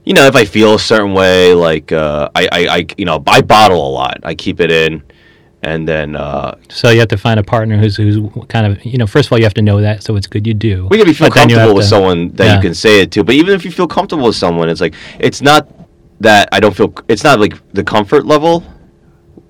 You 0.03 0.15
know, 0.15 0.25
if 0.25 0.35
I 0.35 0.45
feel 0.45 0.73
a 0.73 0.79
certain 0.79 1.13
way, 1.13 1.53
like 1.53 1.91
uh, 1.91 2.27
I, 2.33 2.49
I, 2.51 2.67
I, 2.77 2.85
you 2.97 3.05
know, 3.05 3.21
I 3.27 3.41
bottle 3.41 3.87
a 3.87 3.91
lot. 3.91 4.17
I 4.23 4.33
keep 4.33 4.59
it 4.59 4.71
in, 4.71 5.03
and 5.63 5.87
then 5.87 6.15
uh, 6.15 6.55
So 6.69 6.89
you 6.89 6.99
have 6.99 7.09
to 7.09 7.17
find 7.17 7.39
a 7.39 7.43
partner 7.43 7.77
who's 7.77 7.95
who's 7.97 8.17
kind 8.49 8.65
of, 8.65 8.83
you 8.85 8.97
know, 8.97 9.07
first 9.07 9.27
of 9.27 9.31
all, 9.33 9.37
you 9.39 9.45
have 9.45 9.53
to 9.55 9.61
know 9.61 9.81
that, 9.81 10.03
so 10.03 10.15
it's 10.15 10.27
good 10.27 10.45
you 10.47 10.53
do. 10.53 10.87
We 10.89 10.97
gotta 10.97 11.09
be 11.09 11.13
feel 11.13 11.29
But 11.29 11.35
comfortable 11.37 11.75
with 11.75 11.85
to- 11.85 11.89
someone 11.89 12.29
that 12.29 12.45
yeah. 12.45 12.55
you 12.55 12.61
can 12.61 12.73
say 12.73 13.01
it 13.01 13.11
to. 13.11 13.23
But 13.23 13.35
even 13.35 13.53
if 13.53 13.63
you 13.65 13.71
feel 13.71 13.87
comfortable 13.87 14.25
with 14.27 14.35
someone, 14.35 14.69
it's 14.69 14.81
like 14.81 14.95
it's 15.19 15.41
not 15.41 15.67
that 16.19 16.49
I 16.51 16.59
don't 16.59 16.75
feel. 16.75 16.93
It's 17.07 17.23
not 17.23 17.39
like 17.39 17.55
the 17.73 17.83
comfort 17.83 18.25
level. 18.25 18.63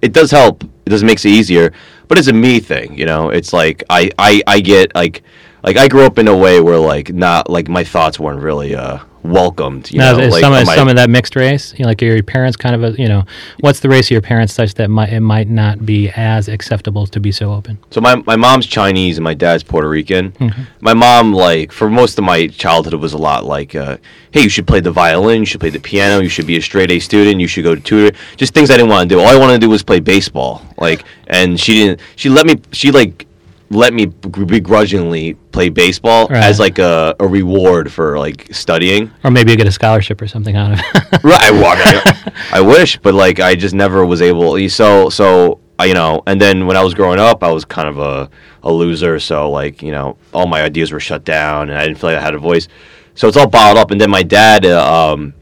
It 0.01 0.13
does 0.13 0.31
help. 0.31 0.63
It 0.85 0.89
does 0.89 1.03
makes 1.03 1.25
it 1.25 1.29
easier. 1.29 1.71
But 2.07 2.17
it's 2.17 2.27
a 2.27 2.33
me 2.33 2.59
thing, 2.59 2.97
you 2.97 3.05
know. 3.05 3.29
It's 3.29 3.53
like 3.53 3.83
I 3.89 4.09
I 4.17 4.41
I 4.47 4.59
get 4.59 4.93
like 4.95 5.23
like 5.63 5.77
I 5.77 5.87
grew 5.87 6.03
up 6.05 6.17
in 6.19 6.27
a 6.27 6.35
way 6.35 6.59
where 6.59 6.77
like 6.79 7.13
not 7.13 7.49
like 7.49 7.67
my 7.69 7.83
thoughts 7.83 8.19
weren't 8.19 8.41
really 8.41 8.75
uh 8.75 8.99
welcomed. 9.23 9.91
You 9.91 9.99
Now, 9.99 10.13
know, 10.13 10.23
is 10.23 10.31
like 10.31 10.41
some, 10.41 10.53
of, 10.53 10.65
my- 10.65 10.75
some 10.75 10.87
of 10.87 10.95
that 10.95 11.09
mixed 11.09 11.35
race? 11.35 11.73
You 11.77 11.83
know, 11.83 11.89
like 11.89 12.01
are 12.01 12.05
your 12.05 12.23
parents 12.23 12.57
kind 12.57 12.75
of 12.75 12.83
a, 12.83 13.01
you 13.01 13.07
know, 13.07 13.23
what's 13.59 13.79
the 13.79 13.89
race 13.89 14.07
of 14.07 14.11
your 14.11 14.21
parents 14.21 14.53
such 14.53 14.73
that 14.75 14.89
might, 14.89 15.13
it 15.13 15.19
might 15.21 15.49
not 15.49 15.85
be 15.85 16.09
as 16.09 16.47
acceptable 16.47 17.07
to 17.07 17.19
be 17.19 17.31
so 17.31 17.51
open? 17.53 17.77
So 17.91 18.01
my 18.01 18.15
my 18.25 18.35
mom's 18.35 18.65
Chinese 18.65 19.17
and 19.17 19.23
my 19.23 19.33
dad's 19.33 19.63
Puerto 19.63 19.87
Rican. 19.89 20.31
Mm-hmm. 20.33 20.61
My 20.81 20.93
mom, 20.93 21.33
like 21.33 21.71
for 21.71 21.89
most 21.89 22.17
of 22.17 22.23
my 22.23 22.47
childhood, 22.47 22.93
it 22.93 22.97
was 22.97 23.13
a 23.13 23.17
lot 23.17 23.45
like, 23.45 23.75
uh, 23.75 23.97
"Hey, 24.31 24.41
you 24.41 24.49
should 24.49 24.67
play 24.67 24.79
the 24.79 24.91
violin, 24.91 25.39
you 25.39 25.45
should 25.45 25.59
play 25.59 25.69
the 25.69 25.79
piano, 25.79 26.21
you 26.21 26.29
should 26.29 26.47
be 26.47 26.57
a 26.57 26.61
straight 26.61 26.91
A 26.91 26.99
student, 26.99 27.39
you 27.39 27.47
should 27.47 27.63
go 27.63 27.75
to 27.75 27.81
tutor." 27.81 28.17
Just 28.37 28.53
things 28.53 28.69
I 28.71 28.77
didn't 28.77 28.89
want 28.89 29.09
to 29.09 29.15
do. 29.15 29.19
All 29.19 29.27
I 29.27 29.37
wanted 29.37 29.53
to 29.53 29.59
do 29.59 29.69
was 29.69 29.83
play 29.83 29.99
baseball. 29.99 30.61
Like, 30.77 31.03
and 31.27 31.59
she 31.59 31.73
didn't. 31.75 31.99
She 32.15 32.29
let 32.29 32.45
me. 32.45 32.59
She 32.71 32.91
like 32.91 33.27
let 33.71 33.93
me 33.93 34.05
begrudgingly 34.05 35.33
play 35.51 35.69
baseball 35.69 36.27
Right. 36.27 36.43
as 36.43 36.59
like 36.59 36.77
a, 36.77 37.15
a 37.19 37.27
reward 37.27 37.91
for 37.91 38.19
like 38.19 38.47
studying. 38.51 39.11
Or 39.23 39.31
maybe 39.31 39.51
you 39.51 39.57
get 39.57 39.67
a 39.67 39.71
scholarship 39.71 40.21
or 40.21 40.27
something 40.27 40.55
out 40.55 40.73
of 40.73 40.79
it. 40.79 40.85
Right, 41.23 41.41
I, 41.41 41.51
well, 41.51 41.65
I, 41.77 42.33
I 42.59 42.61
wish, 42.61 42.97
but 42.97 43.13
like 43.13 43.39
I 43.39 43.55
just 43.55 43.73
never 43.75 44.05
was 44.05 44.21
able. 44.21 44.57
So 44.69 45.09
so 45.09 45.59
I, 45.77 45.85
you 45.85 45.93
know, 45.93 46.21
and 46.27 46.39
then 46.39 46.67
when 46.67 46.77
I 46.77 46.83
was 46.83 46.93
growing 46.93 47.19
up, 47.19 47.43
I 47.43 47.51
was 47.51 47.65
kind 47.65 47.87
of 47.89 47.97
a 47.99 48.29
a 48.63 48.71
loser. 48.71 49.19
So 49.19 49.49
like 49.51 49.81
you 49.81 49.91
know, 49.91 50.17
all 50.33 50.47
my 50.47 50.61
ideas 50.61 50.91
were 50.91 50.99
shut 50.99 51.23
down, 51.25 51.69
and 51.69 51.77
I 51.77 51.85
didn't 51.85 51.97
feel 51.99 52.09
like 52.11 52.19
I 52.19 52.21
had 52.21 52.33
a 52.35 52.39
voice. 52.39 52.67
So 53.15 53.27
it's 53.27 53.37
all 53.37 53.47
bottled 53.47 53.77
up. 53.77 53.91
And 53.91 53.99
then 53.99 54.09
my 54.09 54.23
dad, 54.23 54.65
uh, 54.65 55.13
um, 55.13 55.33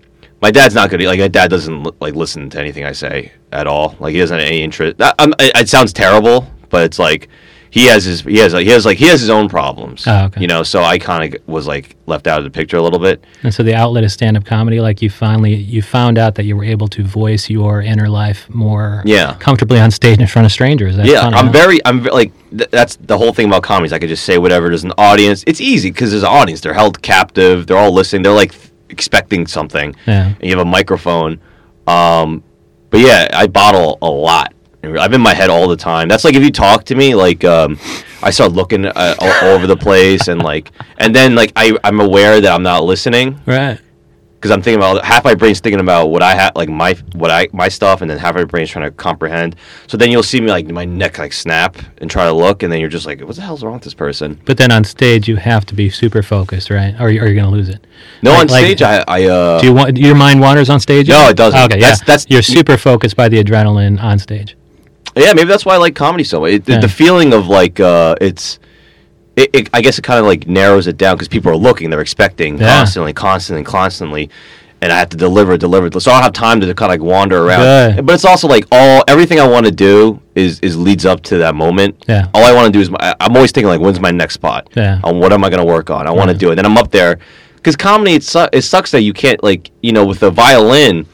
my 0.42 0.50
dad's 0.52 0.74
not 0.76 0.90
good. 0.90 1.02
Like 1.02 1.20
my 1.20 1.28
dad 1.28 1.50
doesn't 1.50 2.02
like 2.02 2.16
listen 2.16 2.50
to 2.50 2.60
anything 2.60 2.84
I 2.84 2.92
say 2.94 3.32
at 3.52 3.68
all. 3.68 3.96
Like 4.00 4.14
he 4.14 4.20
doesn't 4.20 4.38
have 4.40 4.48
any 4.48 4.62
interest. 4.64 4.96
It, 5.00 5.52
it 5.56 5.70
sounds 5.70 5.94
terrible, 5.94 6.48
but 6.70 6.84
it's 6.84 7.00
like. 7.00 7.30
He 7.72 7.86
has 7.86 8.04
his 8.06 8.22
he 8.22 8.38
has 8.40 8.54
like 8.54 8.66
he 8.66 8.72
has 8.72 8.86
like 8.86 8.98
he 8.98 9.06
has 9.08 9.22
his 9.22 9.30
own 9.30 9.48
problems, 9.48 10.08
Oh, 10.08 10.26
okay. 10.26 10.42
you 10.42 10.48
know. 10.48 10.64
So 10.64 10.82
I 10.84 10.98
kind 10.98 11.36
of 11.36 11.48
was 11.48 11.68
like 11.68 11.96
left 12.08 12.26
out 12.26 12.40
of 12.40 12.44
the 12.44 12.50
picture 12.50 12.78
a 12.78 12.82
little 12.82 12.98
bit. 13.00 13.24
and 13.44 13.54
so 13.54 13.62
the 13.62 13.76
outlet 13.76 14.04
is 14.04 14.12
stand-up 14.14 14.44
comedy. 14.44 14.80
Like 14.82 15.02
you 15.04 15.10
finally, 15.12 15.54
you 15.54 15.82
found 15.84 16.18
out 16.18 16.34
that 16.36 16.46
you 16.46 16.56
were 16.58 16.64
able 16.64 16.88
to 16.88 17.04
voice 17.04 17.48
your 17.50 17.82
inner 17.82 18.10
life 18.10 18.50
more 18.50 19.04
Yeah. 19.06 19.36
comfortably 19.40 19.80
on 19.80 19.92
stage 19.92 20.20
in 20.20 20.26
front 20.28 20.48
of 20.48 20.52
strangers. 20.52 20.98
That's 20.98 21.08
yeah, 21.10 21.22
I'm 21.28 21.52
very, 21.52 21.80
I'm 21.86 22.04
like, 22.06 22.32
th- 22.50 22.72
that's 22.72 22.96
the 22.96 23.18
whole 23.20 23.34
thing 23.34 23.46
about 23.48 23.62
comedies. 23.62 23.94
I 23.94 24.00
could 24.00 24.10
just 24.10 24.24
say 24.26 24.40
whatever. 24.40 24.70
There's 24.70 24.84
an 24.84 24.94
audience. 24.98 25.44
It's 25.46 25.62
easy 25.62 25.92
because 25.92 26.10
there's 26.10 26.24
an 26.24 26.30
audience. 26.30 26.62
They're 26.62 26.74
held 26.74 27.00
captive. 27.04 27.68
They're 27.68 27.78
all 27.78 27.92
listening. 27.94 28.24
They're 28.24 28.34
like 28.34 28.52
th- 28.54 28.72
expecting 28.90 29.46
something. 29.46 29.96
Yeah. 30.08 30.26
And 30.28 30.44
you 30.44 30.50
have 30.58 30.66
a 30.66 30.70
microphone. 30.70 31.40
Um, 31.86 32.44
but 32.90 33.00
yeah, 33.02 33.28
I 33.34 33.46
bottle 33.46 34.00
a 34.02 34.10
lot. 34.10 34.54
I'm 34.84 35.14
in 35.14 35.22
my 35.22 35.34
head 35.34 35.50
all 35.50 35.68
the 35.68 35.76
time. 35.78 36.08
That's 36.08 36.24
like 36.24 36.36
if 36.36 36.44
you 36.44 36.52
talk 36.52 36.86
to 36.86 36.96
me, 36.96 37.14
like 37.16 37.44
um, 37.44 37.78
I 38.24 38.30
start 38.32 38.54
looking 38.54 38.86
uh, 38.86 39.16
all, 39.20 39.32
all 39.32 39.56
over 39.56 39.68
the 39.68 39.78
place, 39.78 40.28
and 40.30 40.42
like, 40.42 40.72
and 40.98 41.14
then 41.14 41.36
like 41.36 41.52
I, 41.56 41.78
I'm 41.84 42.00
aware 42.00 42.40
that 42.40 42.52
I'm 42.54 42.64
not 42.64 42.86
listening 42.86 43.42
right. 43.46 43.78
because 44.36 44.52
I'm 44.52 44.62
thinking 44.62 44.80
about 44.82 45.04
half 45.04 45.26
my 45.26 45.36
brain's 45.36 45.60
thinking 45.60 45.82
about 45.82 46.08
what 46.12 46.24
I 46.24 46.34
have, 46.34 46.54
like 46.56 46.70
my 46.70 46.94
what 47.14 47.30
I 47.30 47.50
my 47.52 47.68
stuff, 47.68 48.02
and 48.02 48.10
then 48.10 48.18
half 48.18 48.36
my 48.36 48.46
brain's 48.46 48.70
trying 48.70 48.86
to 48.86 48.92
comprehend. 48.92 49.58
So 49.88 49.98
then 49.98 50.12
you'll 50.12 50.24
see 50.24 50.40
me 50.40 50.48
like 50.48 50.66
my 50.70 50.86
neck 50.86 51.18
like 51.18 51.34
snap 51.34 51.76
and 51.98 52.10
try 52.10 52.24
to 52.26 52.34
look, 52.34 52.64
and 52.64 52.72
then 52.72 52.80
you're 52.80 52.88
just 52.90 53.06
like, 53.06 53.20
what 53.20 53.36
the 53.36 53.42
hell's 53.42 53.66
wrong 53.66 53.74
with 53.74 53.84
this 53.84 53.94
person? 53.94 54.40
But 54.46 54.58
then 54.58 54.72
on 54.72 54.86
stage, 54.86 55.28
you 55.28 55.36
have 55.36 55.66
to 55.66 55.76
be 55.76 55.90
super 55.90 56.24
focused, 56.24 56.70
right? 56.70 56.96
Or, 57.02 57.10
you- 57.12 57.20
or 57.22 57.26
you're 57.26 57.36
going 57.36 57.52
to 57.52 57.56
lose 57.56 57.68
it. 57.68 57.86
No, 58.24 58.32
Like- 58.32 58.40
on 58.44 58.48
like- 58.48 58.64
stage, 58.66 58.82
I 58.82 59.04
I 59.10 59.24
uh, 59.26 59.60
Do 59.60 59.68
you 59.68 59.74
want 59.74 59.98
your 59.98 60.16
mind 60.16 60.40
wanders 60.40 60.70
on 60.70 60.80
stage? 60.80 61.10
No, 61.10 61.28
it 61.28 61.36
doesn't. 61.36 61.60
Okay, 61.60 61.80
That's- 61.82 62.00
yeah. 62.00 62.06
that's- 62.06 62.26
you're 62.30 62.42
super 62.42 62.78
focused 62.78 63.18
by 63.18 63.28
the 63.28 63.44
adrenaline 63.44 64.02
on 64.02 64.20
stage. 64.20 64.56
Yeah, 65.16 65.34
maybe 65.34 65.48
that's 65.48 65.66
why 65.66 65.74
I 65.76 65.78
like 65.78 65.96
comedy 65.96 66.24
so 66.24 66.42
much. 66.42 66.52
It, 66.52 66.66
the- 66.66 66.74
Yeah. 66.74 66.80
The 66.82 66.90
feeling 66.90 67.34
of 67.34 67.48
like 67.48 67.80
uh, 67.80 68.16
it's. 68.22 68.60
It, 69.36 69.50
it, 69.54 69.70
I 69.74 69.82
guess 69.82 69.98
it 69.98 70.02
kind 70.02 70.20
of 70.20 70.26
like 70.26 70.48
narrows 70.48 70.88
it 70.88 70.98
down 70.98 71.16
because 71.16 71.30
people 71.30 71.50
are 71.50 71.56
looking, 71.56 71.90
they're 71.90 72.02
expecting 72.02 72.58
Yeah. 72.58 72.78
constantly, 72.80 73.14
constantly, 73.14 73.64
constantly, 73.64 74.30
and 74.82 74.92
I 74.92 75.00
have 75.00 75.08
to 75.10 75.18
deliver, 75.18 75.58
deliver. 75.58 75.98
So 76.02 76.12
I 76.12 76.16
don't 76.16 76.24
have 76.24 76.34
time 76.34 76.60
to 76.60 76.74
kind 76.74 76.92
of 76.94 77.00
like 77.00 77.10
wander 77.10 77.46
around. 77.46 77.96
Good. 77.96 78.06
But 78.06 78.16
it's 78.16 78.26
also 78.26 78.50
like 78.50 78.66
all 78.70 79.02
everything 79.08 79.40
I 79.40 79.48
want 79.48 79.66
to 79.66 79.72
do 79.72 80.20
is 80.36 80.60
is 80.60 80.76
leads 80.78 81.06
up 81.06 81.22
to 81.24 81.38
that 81.38 81.56
moment. 81.56 82.04
Yeah. 82.10 82.28
All 82.34 82.44
I 82.44 82.52
want 82.52 82.66
to 82.66 82.72
do 82.74 82.82
is 82.82 82.90
my, 82.90 83.16
I'm 83.22 83.34
always 83.34 83.54
thinking 83.54 83.70
like, 83.70 83.80
when's 83.80 84.02
my 84.02 84.12
next 84.12 84.34
spot? 84.34 84.68
Yeah. 84.76 85.00
On 85.06 85.20
what 85.20 85.32
am 85.32 85.46
I 85.46 85.50
going 85.50 85.60
to 85.66 85.66
work 85.66 85.90
on? 85.90 86.06
I 86.06 86.12
want 86.12 86.28
to 86.28 86.34
Right. 86.34 86.40
do 86.40 86.52
it. 86.52 86.56
Then 86.56 86.66
I'm 86.66 86.78
up 86.78 86.92
there 86.92 87.18
because 87.56 87.78
comedy 87.78 88.16
it, 88.16 88.24
su- 88.24 88.50
it 88.52 88.64
sucks 88.64 88.92
that 88.92 89.04
you 89.04 89.14
can't 89.14 89.42
like 89.42 89.72
you 89.82 89.94
know 89.94 90.04
with 90.06 90.20
the 90.20 90.32
violin 90.32 91.06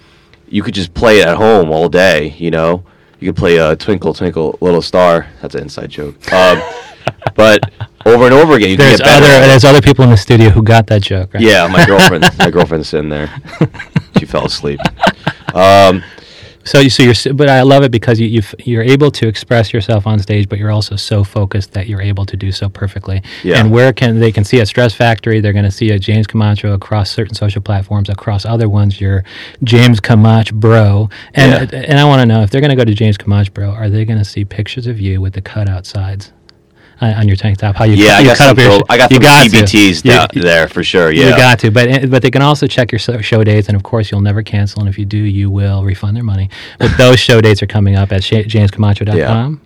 you 0.50 0.64
could 0.64 0.74
just 0.74 0.96
play 0.96 1.20
it 1.20 1.28
at 1.28 1.38
home 1.38 1.70
all 1.70 1.90
day. 1.90 2.34
You 2.40 2.50
know, 2.50 2.84
you 3.26 3.34
could 3.34 3.40
play 3.40 3.58
uh, 3.58 3.76
Twinkle 3.76 4.14
Twinkle 4.14 4.56
Little 4.62 4.84
Star. 4.84 5.26
That's 5.42 5.56
an 5.56 5.64
inside 5.64 5.90
joke. 5.90 6.32
Um, 6.32 6.62
but 7.36 7.60
over 8.06 8.26
and 8.26 8.34
over 8.36 8.54
again, 8.54 8.70
you 8.70 8.78
There's 8.78 9.02
can 9.02 9.06
get 9.20 9.20
better. 9.22 9.26
other 9.38 9.48
there's 9.48 9.64
other 9.64 9.82
people 9.82 10.04
in 10.04 10.12
the 10.12 10.18
studio 10.18 10.50
who 10.50 10.62
got 10.62 10.86
that 10.88 11.02
joke, 11.02 11.34
right? 11.34 11.42
Yeah, 11.42 11.66
my 11.68 11.84
girlfriend. 11.88 12.24
my 12.38 12.52
girlfriend's 12.52 12.94
in 12.94 13.10
there. 13.10 13.34
She 14.20 14.28
fell 14.28 14.46
asleep. 14.46 14.80
Um, 15.56 16.04
So 16.66 16.80
you 16.80 16.90
so 16.90 17.04
you're 17.04 17.12
s- 17.12 17.28
but 17.34 17.48
I 17.48 17.62
love 17.62 17.84
it 17.84 17.92
because 17.92 18.20
you 18.20 18.28
you 18.28 18.42
you're 18.64 18.82
able 18.84 19.12
to 19.12 19.28
express 19.28 19.72
yourself 19.72 20.08
on 20.08 20.18
stage, 20.20 20.50
but 20.50 20.58
you're 20.60 20.72
also 20.72 20.96
so 20.96 21.24
focused 21.24 21.74
that 21.74 21.88
you're 21.88 22.02
able 22.02 22.26
to 22.26 22.36
do 22.36 22.52
so 22.52 22.70
perfectly. 22.70 23.22
Yeah. 23.44 23.60
And 23.60 23.72
where 23.72 23.94
can 23.94 24.20
they 24.20 24.32
can 24.32 24.44
see 24.44 24.60
a 24.60 24.66
Stress 24.66 24.94
Factory? 24.94 25.40
They're 25.42 25.54
going 25.54 25.66
to 25.66 25.72
see 25.72 25.92
a 25.92 26.00
James 26.00 26.26
Camacho 26.28 26.74
across 26.74 27.12
certain 27.12 27.36
social 27.36 27.62
platforms, 27.62 28.10
across 28.10 28.46
other 28.46 28.68
ones. 28.68 29.00
You're 29.00 29.24
James 29.64 30.00
Camacho 30.00 30.56
Bro, 30.56 31.10
and 31.36 31.72
Yeah. 31.72 31.80
and 31.82 32.00
I 32.00 32.06
want 32.06 32.22
to 32.22 32.26
know 32.26 32.42
if 32.42 32.50
they're 32.50 32.62
going 32.62 32.76
to 32.76 32.76
go 32.76 32.86
to 32.86 32.96
James 32.96 33.18
Camacho 33.18 33.52
Bro, 33.52 33.70
are 33.72 33.90
they 33.90 34.04
going 34.04 34.20
to 34.20 34.26
see 34.26 34.44
pictures 34.44 34.88
of 34.88 35.00
you 35.00 35.22
with 35.22 35.34
the 35.34 35.42
cutout 35.42 35.86
sides? 35.86 36.32
On 37.02 37.14
on 37.14 37.28
your 37.28 37.36
tank 37.36 37.58
top, 37.58 37.76
how 37.76 37.84
you 37.84 37.96
yeah, 37.96 38.12
cut, 38.12 38.16
I 38.16 38.20
you 38.22 38.28
got 38.28 38.38
cut 38.38 38.50
up 38.52 38.58
your 38.58 38.72
throw- 38.72 38.82
I 38.90 38.98
got 38.98 39.12
you 39.12 39.16
some 39.16 39.24
got 39.24 39.44
to. 39.44 39.50
TBTs 39.50 40.04
down 40.04 40.28
you- 40.34 40.42
there 40.42 40.68
for 40.70 40.82
sure. 40.82 41.12
Yeah. 41.12 41.26
You 41.26 41.36
got 41.36 41.60
to, 41.60 41.70
but 41.72 42.10
but 42.10 42.22
they 42.22 42.32
can 42.32 42.42
also 42.42 42.68
check 42.68 42.92
your 42.92 43.00
show 43.00 43.44
dates, 43.44 43.68
and 43.68 43.76
of 43.76 43.84
course 43.84 44.12
you'll 44.12 44.22
never 44.22 44.42
cancel. 44.44 44.80
And 44.80 44.88
if 44.88 44.98
you 44.98 45.04
do, 45.06 45.18
you 45.18 45.50
will 45.50 45.84
refund 45.84 46.16
their 46.16 46.24
money. 46.24 46.50
But 46.80 46.92
those 46.98 47.20
show 47.20 47.42
dates 47.42 47.62
are 47.62 47.68
coming 47.68 47.96
up 47.98 48.14
at 48.14 48.24
sh- 48.24 48.48
jamescamacho.com. 48.48 49.62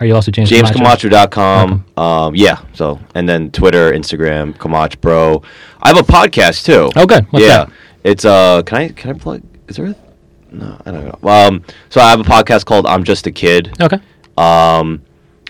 Are 0.00 0.06
you 0.06 0.16
also 0.16 0.32
James 0.32 0.50
Camacho? 0.50 1.08
JamesCamacho.com. 1.08 1.84
Um, 1.96 2.34
yeah. 2.34 2.60
So 2.72 2.98
and 3.14 3.28
then 3.28 3.52
Twitter, 3.52 3.92
Instagram, 3.92 4.58
Camacho 4.58 4.98
Bro. 5.00 5.42
I 5.80 5.88
have 5.88 5.98
a 5.98 6.02
podcast 6.02 6.64
too. 6.64 6.90
Oh, 6.96 7.06
good. 7.06 7.24
What's 7.30 7.44
yeah. 7.46 7.66
that? 7.66 7.72
It's 8.02 8.24
uh. 8.24 8.62
Can 8.64 8.78
I 8.78 8.88
can 8.88 9.10
I 9.10 9.12
plug? 9.18 9.42
Is 9.68 9.76
there? 9.76 9.86
A, 9.86 9.96
no, 10.50 10.82
I 10.84 10.90
don't 10.90 11.22
know. 11.22 11.30
Um. 11.30 11.64
So 11.90 12.00
I 12.00 12.10
have 12.10 12.18
a 12.18 12.24
podcast 12.24 12.64
called 12.64 12.86
I'm 12.86 13.04
Just 13.04 13.28
a 13.28 13.30
Kid. 13.30 13.72
Okay. 13.80 14.00
Um, 14.36 15.02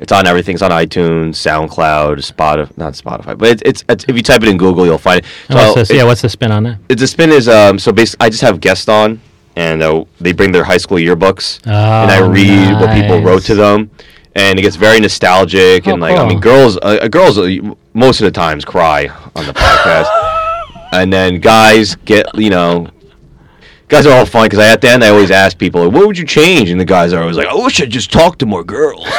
it's 0.02 0.12
on 0.12 0.26
everything. 0.26 0.54
It's 0.54 0.62
on 0.62 0.70
iTunes, 0.72 1.36
SoundCloud, 1.36 2.16
Spotify. 2.18 2.76
Not 2.76 2.92
Spotify, 2.94 3.38
but 3.38 3.48
it's, 3.48 3.62
it's, 3.64 3.84
it's 3.88 4.04
if 4.08 4.16
you 4.16 4.22
type 4.22 4.42
it 4.42 4.48
in 4.48 4.56
Google, 4.58 4.84
you'll 4.84 4.98
find 4.98 5.20
it. 5.20 5.26
And 5.48 5.56
what's 5.58 5.74
this? 5.76 5.90
it- 5.90 5.96
yeah, 5.96 6.04
what's 6.04 6.22
the 6.22 6.28
spin 6.28 6.52
on 6.52 6.64
that? 6.64 6.78
it- 6.88 6.98
the 6.98 7.06
spin 7.06 7.30
is 7.30 7.48
um. 7.48 7.78
So 7.78 7.92
basically, 7.92 8.26
I 8.26 8.30
just 8.30 8.42
have 8.42 8.60
guests 8.60 8.88
on, 8.88 9.20
and 9.56 9.82
uh, 9.82 10.04
they 10.20 10.32
bring 10.32 10.52
their 10.52 10.64
high 10.64 10.76
school 10.78 10.98
yearbooks, 10.98 11.60
and 11.64 12.10
I 12.10 12.18
Oh, 12.20 12.28
read 12.30 12.72
what 12.80 12.90
people 12.92 13.22
wrote 13.22 13.42
to 13.44 13.54
them, 13.54 13.90
and 14.34 14.58
it 14.58 14.62
gets 14.62 14.76
very 14.76 14.98
nostalgic, 15.00 15.86
Oh, 15.86 15.92
and 15.92 16.00
like 16.02 16.18
I 16.18 16.26
mean, 16.28 16.40
girls, 16.40 16.76
uh, 16.78 16.98
uh, 17.02 17.08
girls 17.08 17.38
uh, 17.38 17.48
most 17.94 18.20
of 18.20 18.24
the 18.24 18.30
times 18.32 18.64
cry 18.64 19.08
on 19.36 19.46
the 19.46 19.52
podcast, 19.52 20.08
and 20.92 21.12
then 21.12 21.38
guys 21.40 21.94
get 22.04 22.26
you 22.34 22.50
know. 22.50 22.88
Guys 23.88 24.06
are 24.06 24.12
all 24.18 24.24
fun 24.24 24.46
because 24.46 24.58
at 24.60 24.80
the 24.80 24.88
end 24.88 25.04
I 25.04 25.10
always 25.10 25.30
ask 25.30 25.58
people, 25.58 25.90
"What 25.90 26.06
would 26.06 26.16
you 26.16 26.24
change?" 26.24 26.70
And 26.70 26.80
the 26.80 26.84
guys 26.86 27.12
are 27.12 27.20
always 27.20 27.36
like, 27.36 27.46
"I 27.48 27.54
wish 27.54 27.78
I 27.78 27.84
just 27.84 28.10
talked 28.10 28.38
to 28.38 28.46
more 28.46 28.64
girls. 28.64 29.06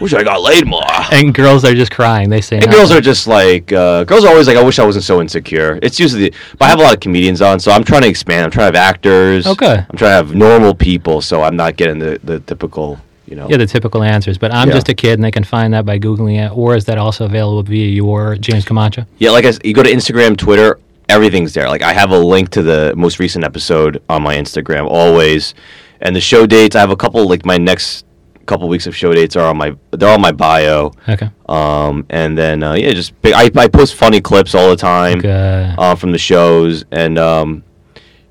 wish 0.00 0.12
I 0.14 0.22
got 0.22 0.40
laid 0.42 0.66
more." 0.66 0.82
And 1.12 1.32
girls 1.34 1.64
are 1.64 1.74
just 1.74 1.90
crying. 1.90 2.28
They 2.30 2.40
say 2.40 2.58
And 2.58 2.70
girls 2.70 2.90
are 2.92 3.00
just 3.00 3.26
like, 3.26 3.72
uh, 3.72 4.04
girls 4.04 4.24
are 4.24 4.28
always 4.28 4.46
like, 4.48 4.56
I 4.56 4.62
wish 4.62 4.78
I 4.78 4.84
wasn't 4.84 5.04
so 5.04 5.20
insecure. 5.20 5.78
It's 5.82 5.98
usually, 6.00 6.30
but 6.58 6.62
I 6.66 6.68
have 6.68 6.78
a 6.78 6.82
lot 6.82 6.94
of 6.94 7.00
comedians 7.00 7.40
on, 7.42 7.60
so 7.60 7.70
I'm 7.72 7.84
trying 7.84 8.02
to 8.02 8.08
expand. 8.08 8.44
I'm 8.44 8.50
trying 8.50 8.72
to 8.72 8.78
have 8.78 8.88
actors. 8.94 9.46
Okay. 9.46 9.84
I'm 9.88 9.96
trying 9.96 10.10
to 10.10 10.16
have 10.16 10.34
normal 10.34 10.74
people, 10.74 11.20
so 11.20 11.42
I'm 11.42 11.56
not 11.56 11.76
getting 11.76 11.98
the, 11.98 12.18
the 12.24 12.40
typical, 12.40 12.98
you 13.26 13.36
know. 13.36 13.48
yeah, 13.48 13.56
the 13.56 13.66
typical 13.66 14.02
answers. 14.02 14.38
But 14.38 14.52
I'm 14.54 14.68
Yeah. 14.68 14.74
just 14.74 14.88
a 14.88 14.94
kid, 14.94 15.14
and 15.14 15.24
they 15.24 15.30
can 15.30 15.44
find 15.44 15.74
that 15.74 15.84
by 15.84 15.98
googling 15.98 16.44
it. 16.44 16.50
Or 16.56 16.74
is 16.76 16.84
that 16.86 16.98
also 16.98 17.24
available 17.24 17.62
via 17.62 17.86
your 17.86 18.36
James 18.36 18.64
Camacho? 18.64 19.06
Yeah, 19.18 19.30
like 19.30 19.44
I 19.44 19.52
you 19.64 19.74
go 19.74 19.82
to 19.82 19.90
Instagram, 19.90 20.36
Twitter, 20.36 20.78
everything's 21.08 21.52
there. 21.54 21.68
Like 21.68 21.82
I 21.82 21.92
have 21.92 22.10
a 22.10 22.18
link 22.18 22.48
to 22.50 22.62
the 22.62 22.94
most 22.96 23.18
recent 23.18 23.44
episode 23.44 24.02
on 24.08 24.22
my 24.22 24.36
Instagram 24.36 24.86
always, 24.88 25.54
and 26.00 26.16
the 26.16 26.20
show 26.20 26.46
dates. 26.46 26.74
I 26.76 26.80
have 26.80 26.90
a 26.90 26.96
couple 26.96 27.28
like 27.28 27.44
my 27.44 27.58
next 27.58 28.05
couple 28.46 28.68
weeks 28.68 28.86
of 28.86 28.94
show 28.96 29.12
dates 29.12 29.36
are 29.36 29.48
on 29.48 29.56
my 29.58 29.74
they're 29.90 30.12
on 30.12 30.20
my 30.20 30.32
bio. 30.32 30.92
Okay. 31.08 31.28
Um, 31.48 32.06
and 32.10 32.36
then 32.38 32.62
uh, 32.62 32.74
yeah, 32.74 32.92
just 32.92 33.20
big, 33.22 33.34
I 33.34 33.50
I 33.56 33.68
post 33.68 33.94
funny 33.94 34.20
clips 34.20 34.54
all 34.54 34.70
the 34.70 34.76
time. 34.76 35.20
Good. 35.20 35.74
uh, 35.78 35.94
from 35.94 36.12
the 36.12 36.18
shows, 36.18 36.84
and 36.90 37.18
um, 37.18 37.64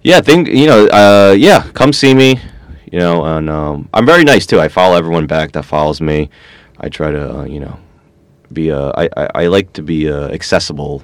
yeah, 0.02 0.22
think 0.22 0.48
you 0.48 0.68
know, 0.68 0.88
uh, 0.88 1.36
yeah, 1.38 1.64
come 1.74 1.92
see 1.94 2.14
me, 2.14 2.40
you 2.92 3.00
know, 3.00 3.24
and 3.26 3.50
um, 3.50 3.90
I'm 3.94 4.06
very 4.06 4.24
nice 4.24 4.46
too. 4.46 4.60
I 4.60 4.68
follow 4.68 4.96
everyone 4.98 5.28
back 5.28 5.52
that 5.54 5.64
follows 5.64 6.00
me. 6.02 6.30
I 6.80 6.90
try 6.90 7.12
to, 7.12 7.40
uh, 7.40 7.44
you 7.46 7.60
know, 7.60 7.80
be 8.52 8.72
uh, 8.72 8.92
I, 8.96 9.10
I 9.18 9.28
I 9.44 9.48
like 9.48 9.74
to 9.74 9.82
be 9.82 10.10
uh, 10.10 10.28
accessible. 10.30 11.04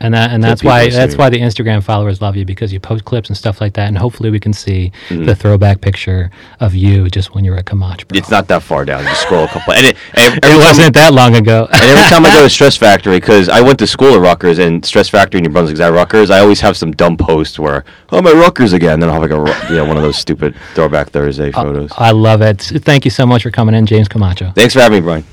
And 0.00 0.14
that 0.14 0.30
and 0.30 0.42
that's 0.42 0.62
why 0.64 0.88
that's 0.88 1.16
why 1.16 1.28
the 1.30 1.38
Instagram 1.38 1.82
followers 1.82 2.20
love 2.22 2.36
you 2.36 2.44
because 2.44 2.72
you 2.72 2.80
post 2.80 3.04
clips 3.04 3.28
and 3.28 3.36
stuff 3.36 3.60
like 3.60 3.74
that, 3.74 3.88
and 3.88 3.96
hopefully 3.98 4.30
we 4.30 4.40
can 4.40 4.52
see 4.52 4.92
Mm-hmm. 5.08 5.24
the 5.24 5.34
throwback 5.34 5.80
picture 5.80 6.30
of 6.60 6.74
you 6.74 7.08
just 7.10 7.34
when 7.34 7.44
you 7.44 7.50
were 7.50 7.56
at 7.58 7.66
Camacho. 7.66 8.06
Bro. 8.06 8.18
It's 8.18 8.30
not 8.30 8.46
that 8.48 8.62
far 8.62 8.84
down. 8.84 9.02
Just 9.04 9.22
scroll 9.22 9.44
a 9.44 9.48
couple, 9.48 9.72
and 9.74 9.86
it, 9.86 9.96
every, 10.14 10.38
It 10.38 10.44
every 10.44 10.58
time- 10.58 10.66
wasn't 10.68 10.94
that 10.94 11.12
long 11.14 11.34
ago. 11.36 11.66
and 11.72 11.82
every 11.82 12.08
time 12.08 12.24
I 12.24 12.30
go 12.34 12.42
to 12.44 12.50
Stress 12.58 12.76
Factory, 12.76 13.16
because 13.18 13.48
I 13.48 13.60
went 13.60 13.78
to 13.80 13.86
school 13.86 14.14
at 14.14 14.20
Rutgers, 14.20 14.58
and 14.58 14.84
Stress 14.84 15.08
Factory 15.08 15.38
in 15.38 15.44
New 15.44 15.50
Brunswick's 15.50 15.80
at 15.80 15.92
Rutgers, 15.92 16.30
I 16.30 16.38
always 16.40 16.60
have 16.60 16.76
some 16.76 16.92
dumb 16.92 17.16
post 17.16 17.58
where, 17.58 17.84
oh, 18.10 18.18
at 18.18 18.24
Rutgers 18.34 18.72
again. 18.72 19.00
Then 19.00 19.08
I'll 19.10 19.20
have 19.20 19.30
like 19.30 19.32
a, 19.68 19.68
you 19.70 19.76
know, 19.76 19.84
one 19.84 19.96
of 19.96 20.02
those 20.02 20.16
stupid 20.18 20.54
Throwback 20.74 21.10
Thursday 21.10 21.50
photos. 21.50 21.90
I 21.96 22.10
love 22.12 22.42
it. 22.42 22.60
Thank 22.62 23.04
you 23.04 23.10
so 23.10 23.26
much 23.26 23.42
for 23.42 23.50
coming 23.50 23.74
in, 23.74 23.86
James 23.86 24.08
Camacho. 24.08 24.52
Thanks 24.54 24.74
for 24.74 24.80
having 24.80 25.00
me, 25.00 25.04
Brian. 25.04 25.24